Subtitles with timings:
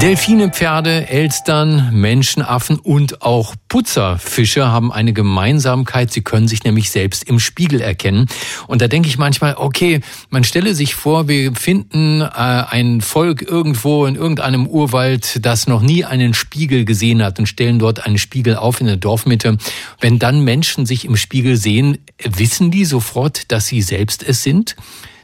[0.00, 6.10] Delfine, Pferde, Elstern, Menschenaffen und auch Putzerfische haben eine Gemeinsamkeit.
[6.10, 8.26] Sie können sich nämlich selbst im Spiegel erkennen.
[8.66, 10.00] Und da denke ich manchmal, okay,
[10.30, 15.82] man stelle sich vor, wir finden äh, ein Volk irgendwo in irgendeinem Urwald, das noch
[15.82, 19.58] nie einen Spiegel gesehen hat und stellen dort einen Spiegel auf in der Dorfmitte.
[20.00, 24.76] Wenn dann Menschen sich im Spiegel sehen, wissen die sofort, dass sie selbst es sind?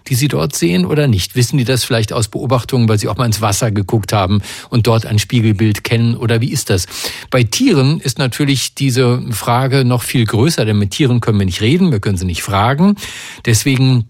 [0.09, 1.37] Die Sie dort sehen oder nicht?
[1.37, 4.87] Wissen die das vielleicht aus Beobachtungen, weil Sie auch mal ins Wasser geguckt haben und
[4.87, 6.87] dort ein Spiegelbild kennen oder wie ist das?
[7.31, 11.61] Bei Tieren ist natürlich diese Frage noch viel größer, denn mit Tieren können wir nicht
[11.61, 12.97] reden, wir können sie nicht fragen.
[13.45, 14.07] Deswegen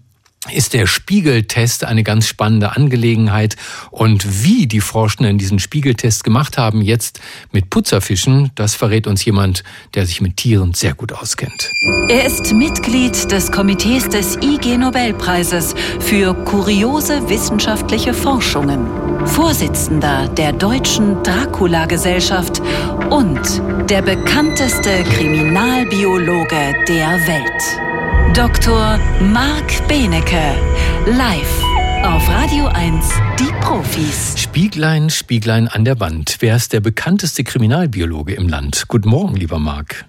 [0.51, 3.55] ist der Spiegeltest eine ganz spannende Angelegenheit.
[3.91, 7.19] Und wie die Forschenden diesen Spiegeltest gemacht haben, jetzt
[7.51, 11.71] mit Putzerfischen, das verrät uns jemand, der sich mit Tieren sehr gut auskennt.
[12.09, 18.87] Er ist Mitglied des Komitees des IG Nobelpreises für kuriose wissenschaftliche Forschungen,
[19.27, 22.61] Vorsitzender der Deutschen Dracula-Gesellschaft
[23.09, 23.39] und
[23.89, 27.86] der bekannteste Kriminalbiologe der Welt.
[28.33, 28.99] Dr.
[29.21, 30.55] Marc Benecke,
[31.05, 31.63] live
[32.03, 34.35] auf Radio 1, die Profis.
[34.37, 36.37] Spieglein, Spieglein an der Wand.
[36.39, 38.85] Wer ist der bekannteste Kriminalbiologe im Land?
[38.87, 40.05] Guten Morgen, lieber Marc.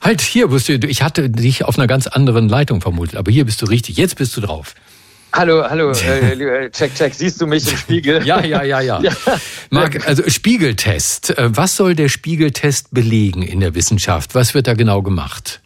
[0.00, 0.74] Halt, hier bist du.
[0.74, 3.96] Ich hatte dich auf einer ganz anderen Leitung vermutet, aber hier bist du richtig.
[3.96, 4.74] Jetzt bist du drauf.
[5.32, 7.14] Hallo, hallo, äh, check, check.
[7.14, 8.26] Siehst du mich im Spiegel?
[8.26, 9.00] ja, ja, ja, ja.
[9.02, 9.12] ja.
[9.70, 11.38] Marc, also Spiegeltest.
[11.38, 14.34] Äh, was soll der Spiegeltest belegen in der Wissenschaft?
[14.34, 15.60] Was wird da genau gemacht?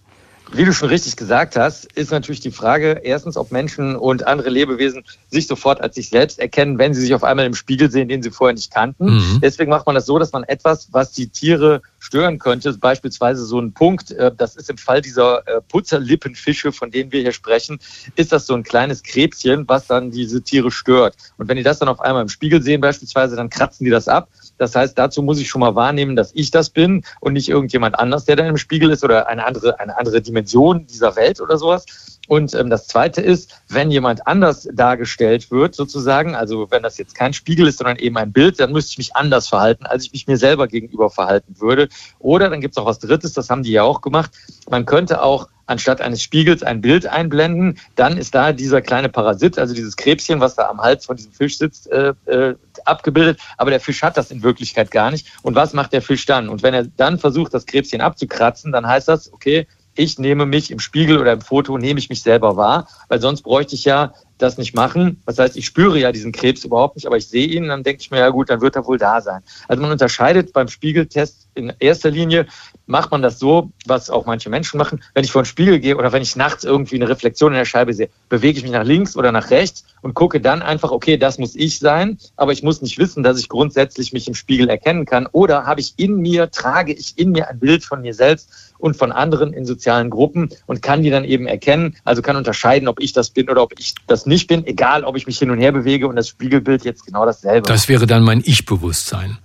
[0.57, 4.51] Wie du schon richtig gesagt hast, ist natürlich die Frage, erstens, ob Menschen und andere
[4.51, 8.09] Lebewesen sich sofort als sich selbst erkennen, wenn sie sich auf einmal im Spiegel sehen,
[8.09, 9.17] den sie vorher nicht kannten.
[9.17, 9.41] Mhm.
[9.43, 13.59] Deswegen macht man das so, dass man etwas, was die Tiere stören könnte, beispielsweise so
[13.59, 17.79] ein Punkt, äh, das ist im Fall dieser äh, Putzerlippenfische, von denen wir hier sprechen,
[18.15, 21.17] ist das so ein kleines Krebschen, was dann diese Tiere stört.
[21.39, 24.07] Und wenn die das dann auf einmal im Spiegel sehen beispielsweise, dann kratzen die das
[24.07, 24.29] ab.
[24.59, 27.99] Das heißt, dazu muss ich schon mal wahrnehmen, dass ich das bin und nicht irgendjemand
[27.99, 31.57] anders, der dann im Spiegel ist oder eine andere, eine andere Dimension dieser Welt oder
[31.57, 31.87] sowas.
[32.29, 37.15] Und ähm, das Zweite ist, wenn jemand anders dargestellt wird, sozusagen, also wenn das jetzt
[37.15, 40.13] kein Spiegel ist, sondern eben ein Bild, dann müsste ich mich anders verhalten, als ich
[40.13, 41.89] mich mir selber gegenüber verhalten würde.
[42.19, 44.31] Oder dann gibt es auch was Drittes, das haben die ja auch gemacht.
[44.69, 49.59] Man könnte auch anstatt eines Spiegels ein Bild einblenden, dann ist da dieser kleine Parasit,
[49.59, 52.55] also dieses Krebschen, was da am Hals von diesem Fisch sitzt, äh, äh,
[52.85, 53.41] abgebildet.
[53.57, 55.27] Aber der Fisch hat das in Wirklichkeit gar nicht.
[55.43, 56.49] Und was macht der Fisch dann?
[56.49, 59.67] Und wenn er dann versucht, das Krebschen abzukratzen, dann heißt das, okay,
[59.97, 63.43] ich nehme mich im Spiegel oder im Foto, nehme ich mich selber wahr, weil sonst
[63.43, 65.23] bräuchte ich ja das nicht machen.
[65.27, 68.01] Das heißt, ich spüre ja diesen Krebs überhaupt nicht, aber ich sehe ihn, dann denke
[68.01, 69.43] ich mir, ja gut, dann wird er wohl da sein.
[69.69, 72.47] Also man unterscheidet beim Spiegeltest in erster Linie,
[72.87, 75.03] macht man das so, was auch manche Menschen machen.
[75.15, 77.65] Wenn ich vor den Spiegel gehe oder wenn ich nachts irgendwie eine Reflexion in der
[77.65, 81.17] Scheibe sehe, bewege ich mich nach links oder nach rechts und gucke dann einfach, okay,
[81.17, 84.69] das muss ich sein, aber ich muss nicht wissen, dass ich grundsätzlich mich im Spiegel
[84.69, 85.29] erkennen kann.
[85.31, 88.99] Oder habe ich in mir, trage ich in mir ein Bild von mir selbst und
[88.99, 93.01] von anderen in sozialen Gruppen und kann die dann eben erkennen, also kann unterscheiden, ob
[93.01, 95.59] ich das bin oder ob ich das nicht bin, egal ob ich mich hin und
[95.59, 97.67] her bewege und das Spiegelbild jetzt genau dasselbe.
[97.67, 99.39] Das wäre dann mein Ich-Bewusstsein.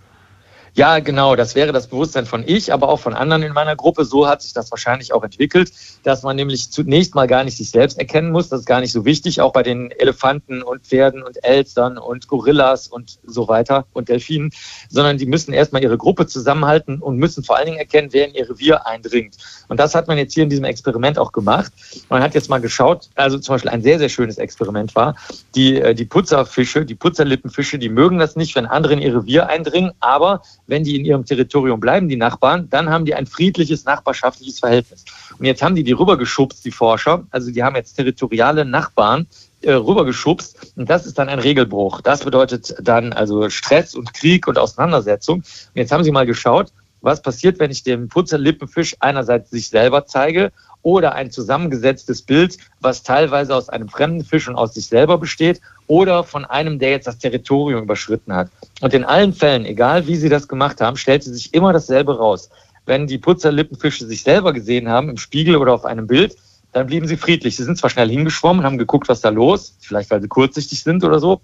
[0.80, 4.06] Ja, genau, das wäre das Bewusstsein von ich, aber auch von anderen in meiner Gruppe.
[4.06, 5.74] So hat sich das wahrscheinlich auch entwickelt,
[6.04, 8.48] dass man nämlich zunächst mal gar nicht sich selbst erkennen muss.
[8.48, 12.30] Das ist gar nicht so wichtig, auch bei den Elefanten und Pferden und Elstern und
[12.30, 14.52] Gorillas und so weiter und Delfinen,
[14.88, 18.36] sondern die müssen erstmal ihre Gruppe zusammenhalten und müssen vor allen Dingen erkennen, wer in
[18.36, 19.36] ihr Revier eindringt.
[19.68, 21.74] Und das hat man jetzt hier in diesem Experiment auch gemacht.
[22.08, 25.18] Man hat jetzt mal geschaut, also zum Beispiel ein sehr, sehr schönes Experiment war,
[25.56, 29.50] die, äh, die Putzerfische, die Putzerlippenfische, die mögen das nicht, wenn andere in ihr Revier
[29.50, 33.86] eindringen, aber wenn die in ihrem Territorium bleiben, die Nachbarn, dann haben die ein friedliches
[33.86, 35.04] nachbarschaftliches Verhältnis.
[35.38, 37.26] Und jetzt haben die die rübergeschubst, die Forscher.
[37.32, 39.28] Also die haben jetzt territoriale Nachbarn
[39.62, 40.74] äh, rübergeschubst.
[40.76, 42.02] Und das ist dann ein Regelbruch.
[42.02, 45.38] Das bedeutet dann also Stress und Krieg und Auseinandersetzung.
[45.38, 50.06] Und jetzt haben sie mal geschaut, was passiert, wenn ich dem Putzerlippenfisch einerseits sich selber
[50.06, 50.52] zeige
[50.82, 55.62] oder ein zusammengesetztes Bild, was teilweise aus einem fremden Fisch und aus sich selber besteht
[55.88, 58.50] oder von einem, der jetzt das Territorium überschritten hat.
[58.82, 62.50] Und in allen Fällen, egal wie sie das gemacht haben, stellte sich immer dasselbe raus.
[62.86, 66.36] Wenn die Putzerlippenfische sich selber gesehen haben, im Spiegel oder auf einem Bild,
[66.72, 67.56] dann blieben sie friedlich.
[67.56, 71.04] Sie sind zwar schnell hingeschwommen, haben geguckt, was da los, vielleicht weil sie kurzsichtig sind
[71.04, 71.42] oder so,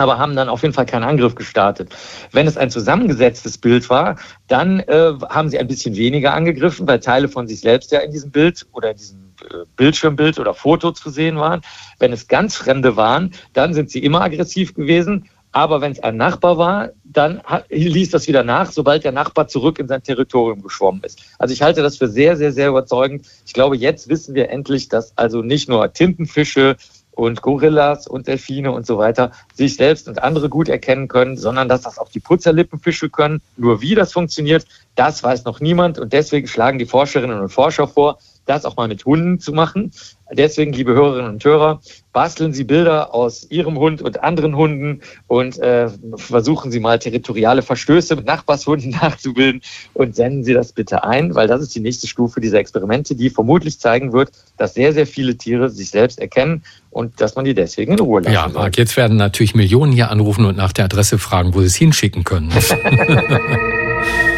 [0.00, 1.94] aber haben dann auf jeden Fall keinen Angriff gestartet.
[2.32, 4.16] Wenn es ein zusammengesetztes Bild war,
[4.46, 8.12] dann äh, haben sie ein bisschen weniger angegriffen, weil Teile von sich selbst ja in
[8.12, 11.62] diesem Bild oder in diesem äh, Bildschirmbild oder Foto zu sehen waren.
[11.98, 15.28] Wenn es ganz Fremde waren, dann sind sie immer aggressiv gewesen.
[15.52, 17.40] Aber wenn es ein Nachbar war, dann
[17.70, 21.22] ließ das wieder nach, sobald der Nachbar zurück in sein Territorium geschwommen ist.
[21.38, 23.26] Also ich halte das für sehr, sehr, sehr überzeugend.
[23.46, 26.76] Ich glaube, jetzt wissen wir endlich, dass also nicht nur Tintenfische
[27.18, 31.68] und Gorillas und Delfine und so weiter sich selbst und andere gut erkennen können, sondern
[31.68, 33.42] dass das auch die Putzerlippenfische können.
[33.56, 37.88] Nur wie das funktioniert, das weiß noch niemand und deswegen schlagen die Forscherinnen und Forscher
[37.88, 38.18] vor,
[38.48, 39.92] das auch mal mit Hunden zu machen.
[40.32, 41.80] Deswegen, liebe Hörerinnen und Hörer,
[42.12, 47.62] basteln Sie Bilder aus Ihrem Hund und anderen Hunden und äh, versuchen Sie mal territoriale
[47.62, 49.62] Verstöße mit Nachbarshunden nachzubilden
[49.94, 53.30] und senden Sie das bitte ein, weil das ist die nächste Stufe dieser Experimente, die
[53.30, 57.54] vermutlich zeigen wird, dass sehr, sehr viele Tiere sich selbst erkennen und dass man die
[57.54, 60.86] deswegen in Ruhe lassen Ja, Marc, jetzt werden natürlich Millionen hier anrufen und nach der
[60.86, 62.50] Adresse fragen, wo sie es hinschicken können.